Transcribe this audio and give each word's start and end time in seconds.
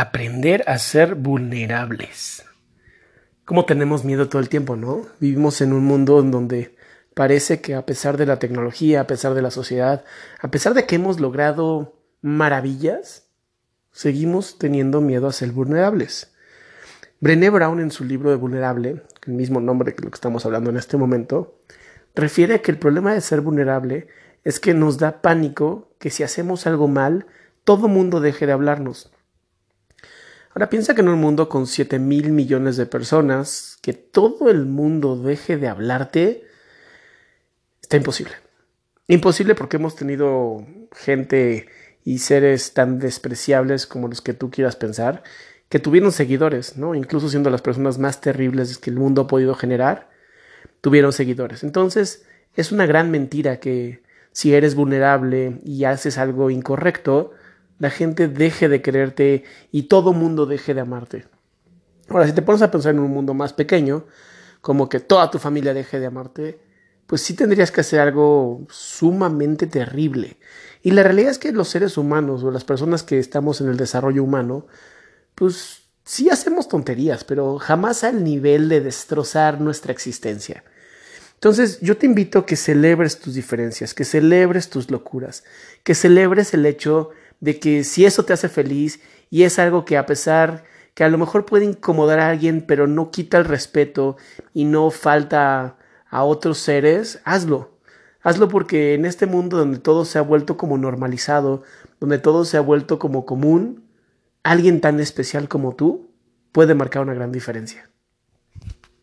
aprender 0.00 0.64
a 0.66 0.78
ser 0.78 1.14
vulnerables. 1.14 2.44
Como 3.44 3.64
tenemos 3.64 4.04
miedo 4.04 4.28
todo 4.28 4.40
el 4.40 4.48
tiempo, 4.48 4.76
¿no? 4.76 5.06
Vivimos 5.20 5.60
en 5.60 5.72
un 5.72 5.84
mundo 5.84 6.20
en 6.20 6.30
donde 6.30 6.76
parece 7.14 7.60
que 7.60 7.74
a 7.74 7.86
pesar 7.86 8.16
de 8.16 8.26
la 8.26 8.38
tecnología, 8.38 9.02
a 9.02 9.06
pesar 9.06 9.34
de 9.34 9.42
la 9.42 9.50
sociedad, 9.50 10.04
a 10.40 10.50
pesar 10.50 10.74
de 10.74 10.86
que 10.86 10.96
hemos 10.96 11.20
logrado 11.20 12.00
maravillas, 12.22 13.28
seguimos 13.92 14.58
teniendo 14.58 15.00
miedo 15.00 15.28
a 15.28 15.32
ser 15.32 15.52
vulnerables. 15.52 16.32
Brené 17.20 17.50
Brown 17.50 17.80
en 17.80 17.90
su 17.90 18.04
libro 18.04 18.30
de 18.30 18.36
Vulnerable, 18.36 19.02
el 19.26 19.32
mismo 19.32 19.60
nombre 19.60 19.94
que 19.94 20.02
lo 20.02 20.10
que 20.10 20.16
estamos 20.16 20.44
hablando 20.44 20.70
en 20.70 20.76
este 20.76 20.96
momento, 20.96 21.60
refiere 22.14 22.54
a 22.54 22.62
que 22.62 22.70
el 22.70 22.78
problema 22.78 23.14
de 23.14 23.20
ser 23.20 23.40
vulnerable 23.40 24.08
es 24.42 24.58
que 24.58 24.74
nos 24.74 24.98
da 24.98 25.22
pánico 25.22 25.94
que 25.98 26.10
si 26.10 26.22
hacemos 26.22 26.66
algo 26.66 26.88
mal, 26.88 27.26
todo 27.62 27.88
mundo 27.88 28.20
deje 28.20 28.46
de 28.46 28.52
hablarnos. 28.52 29.12
Ahora 30.54 30.70
piensa 30.70 30.94
que 30.94 31.00
en 31.00 31.08
un 31.08 31.20
mundo 31.20 31.48
con 31.48 31.66
7 31.66 31.98
mil 31.98 32.30
millones 32.30 32.76
de 32.76 32.86
personas, 32.86 33.76
que 33.82 33.92
todo 33.92 34.50
el 34.50 34.66
mundo 34.66 35.16
deje 35.16 35.56
de 35.56 35.66
hablarte, 35.66 36.44
está 37.82 37.96
imposible. 37.96 38.34
Imposible 39.08 39.56
porque 39.56 39.78
hemos 39.78 39.96
tenido 39.96 40.64
gente 40.92 41.66
y 42.04 42.18
seres 42.18 42.72
tan 42.72 43.00
despreciables 43.00 43.86
como 43.86 44.06
los 44.06 44.20
que 44.20 44.32
tú 44.32 44.52
quieras 44.52 44.76
pensar, 44.76 45.24
que 45.68 45.80
tuvieron 45.80 46.12
seguidores, 46.12 46.76
¿no? 46.76 46.94
Incluso 46.94 47.28
siendo 47.28 47.50
las 47.50 47.62
personas 47.62 47.98
más 47.98 48.20
terribles 48.20 48.78
que 48.78 48.90
el 48.90 48.96
mundo 48.96 49.22
ha 49.22 49.26
podido 49.26 49.56
generar, 49.56 50.08
tuvieron 50.80 51.12
seguidores. 51.12 51.64
Entonces, 51.64 52.26
es 52.54 52.70
una 52.70 52.86
gran 52.86 53.10
mentira 53.10 53.58
que 53.58 54.02
si 54.30 54.54
eres 54.54 54.76
vulnerable 54.76 55.60
y 55.64 55.84
haces 55.84 56.16
algo 56.16 56.50
incorrecto, 56.50 57.32
la 57.78 57.90
gente 57.90 58.28
deje 58.28 58.68
de 58.68 58.82
quererte 58.82 59.44
y 59.72 59.84
todo 59.84 60.12
mundo 60.12 60.46
deje 60.46 60.74
de 60.74 60.80
amarte. 60.80 61.26
Ahora, 62.08 62.26
si 62.26 62.32
te 62.32 62.42
pones 62.42 62.62
a 62.62 62.70
pensar 62.70 62.94
en 62.94 63.00
un 63.00 63.10
mundo 63.10 63.34
más 63.34 63.52
pequeño, 63.52 64.04
como 64.60 64.88
que 64.88 65.00
toda 65.00 65.30
tu 65.30 65.38
familia 65.38 65.74
deje 65.74 66.00
de 66.00 66.06
amarte, 66.06 66.58
pues 67.06 67.22
sí 67.22 67.34
tendrías 67.34 67.70
que 67.70 67.80
hacer 67.80 68.00
algo 68.00 68.66
sumamente 68.70 69.66
terrible. 69.66 70.38
Y 70.82 70.90
la 70.92 71.02
realidad 71.02 71.30
es 71.30 71.38
que 71.38 71.52
los 71.52 71.68
seres 71.68 71.96
humanos 71.96 72.42
o 72.44 72.50
las 72.50 72.64
personas 72.64 73.02
que 73.02 73.18
estamos 73.18 73.60
en 73.60 73.68
el 73.68 73.76
desarrollo 73.76 74.22
humano, 74.22 74.66
pues 75.34 75.82
sí 76.04 76.30
hacemos 76.30 76.68
tonterías, 76.68 77.24
pero 77.24 77.58
jamás 77.58 78.04
al 78.04 78.22
nivel 78.24 78.68
de 78.68 78.80
destrozar 78.80 79.60
nuestra 79.60 79.92
existencia. 79.92 80.64
Entonces 81.34 81.80
yo 81.80 81.96
te 81.96 82.06
invito 82.06 82.40
a 82.40 82.46
que 82.46 82.56
celebres 82.56 83.18
tus 83.18 83.34
diferencias, 83.34 83.92
que 83.92 84.04
celebres 84.04 84.70
tus 84.70 84.90
locuras, 84.90 85.44
que 85.82 85.94
celebres 85.94 86.54
el 86.54 86.64
hecho 86.64 87.10
de 87.44 87.58
que 87.60 87.84
si 87.84 88.06
eso 88.06 88.24
te 88.24 88.32
hace 88.32 88.48
feliz 88.48 89.00
y 89.28 89.42
es 89.42 89.58
algo 89.58 89.84
que 89.84 89.98
a 89.98 90.06
pesar 90.06 90.64
que 90.94 91.04
a 91.04 91.10
lo 91.10 91.18
mejor 91.18 91.44
puede 91.44 91.66
incomodar 91.66 92.18
a 92.18 92.30
alguien, 92.30 92.64
pero 92.66 92.86
no 92.86 93.10
quita 93.10 93.36
el 93.36 93.44
respeto 93.44 94.16
y 94.54 94.64
no 94.64 94.90
falta 94.90 95.76
a 96.08 96.24
otros 96.24 96.56
seres, 96.56 97.20
hazlo. 97.24 97.76
Hazlo 98.22 98.48
porque 98.48 98.94
en 98.94 99.04
este 99.04 99.26
mundo 99.26 99.58
donde 99.58 99.78
todo 99.78 100.06
se 100.06 100.18
ha 100.18 100.22
vuelto 100.22 100.56
como 100.56 100.78
normalizado, 100.78 101.62
donde 102.00 102.18
todo 102.18 102.46
se 102.46 102.56
ha 102.56 102.62
vuelto 102.62 102.98
como 102.98 103.26
común, 103.26 103.84
alguien 104.42 104.80
tan 104.80 104.98
especial 104.98 105.46
como 105.46 105.74
tú 105.74 106.08
puede 106.50 106.74
marcar 106.74 107.02
una 107.02 107.12
gran 107.12 107.30
diferencia. 107.30 107.90